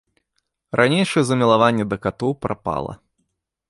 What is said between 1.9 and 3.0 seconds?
да катоў прапала.